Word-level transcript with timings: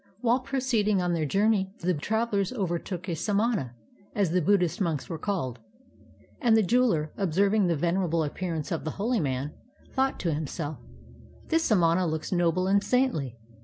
While 0.21 0.39
proceeding 0.39 0.99
on 0.99 1.13
their 1.13 1.27
journey 1.27 1.75
the 1.81 1.93
travelers 1.93 2.51
over 2.51 2.79
took 2.79 3.07
a 3.07 3.15
samana, 3.15 3.75
as 4.15 4.31
the 4.31 4.41
Buddhist 4.41 4.81
monks 4.81 5.07
were 5.07 5.19
called, 5.19 5.59
and 6.41 6.57
the 6.57 6.63
jeweler, 6.63 7.11
observing 7.17 7.67
the 7.67 7.75
venerable 7.77 8.23
appearance 8.23 8.71
of 8.71 8.83
the 8.83 8.89
holy 8.97 9.19
man, 9.19 9.53
thought 9.93 10.19
to 10.21 10.33
himself: 10.33 10.79
"This 11.49 11.65
samana 11.65 12.07
looks 12.07 12.31
noble 12.31 12.65
and 12.65 12.83
saintly. 12.83 13.37